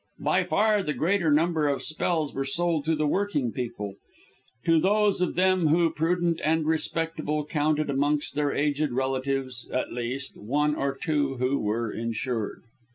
By 0.23 0.45
far 0.45 0.81
the 0.81 0.95
greater 0.95 1.29
number 1.29 1.67
of 1.67 1.83
spells 1.83 2.33
were 2.33 2.43
sold 2.43 2.85
to 2.85 2.95
the 2.95 3.05
working 3.05 3.51
people 3.51 3.97
to 4.65 4.79
those 4.79 5.21
of 5.21 5.35
them 5.35 5.67
who, 5.67 5.91
prudent 5.91 6.41
and 6.43 6.65
respectable, 6.65 7.45
counted 7.45 7.87
amongst 7.87 8.33
their 8.33 8.51
aged 8.51 8.93
relatives, 8.93 9.69
at 9.71 9.93
least, 9.93 10.35
one 10.37 10.73
or 10.73 10.97
two 10.97 11.35
who 11.37 11.59
were 11.59 11.91
insured. 11.91 12.63